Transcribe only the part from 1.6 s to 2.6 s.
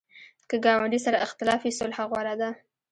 وي، صلح غوره ده